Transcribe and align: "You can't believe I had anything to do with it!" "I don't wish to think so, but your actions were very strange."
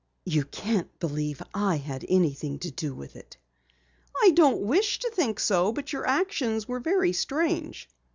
"You 0.25 0.45
can't 0.45 0.89
believe 0.97 1.43
I 1.53 1.75
had 1.77 2.03
anything 2.09 2.57
to 2.61 2.71
do 2.71 2.95
with 2.95 3.15
it!" 3.15 3.37
"I 4.19 4.31
don't 4.31 4.61
wish 4.61 4.97
to 4.97 5.11
think 5.11 5.39
so, 5.39 5.71
but 5.71 5.93
your 5.93 6.07
actions 6.07 6.67
were 6.67 6.79
very 6.79 7.13
strange." 7.13 7.87